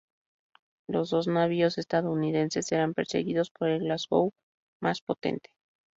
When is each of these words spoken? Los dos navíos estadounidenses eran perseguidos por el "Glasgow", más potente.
Los 0.89 1.11
dos 1.11 1.27
navíos 1.27 1.77
estadounidenses 1.77 2.71
eran 2.71 2.95
perseguidos 2.95 3.51
por 3.51 3.67
el 3.69 3.81
"Glasgow", 3.81 4.31
más 4.81 4.99
potente. 5.01 5.51